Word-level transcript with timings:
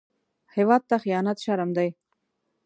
هېواد 0.55 0.81
ته 0.89 0.95
خيانت 1.03 1.37
شرم 1.45 1.69
دی 1.77 1.89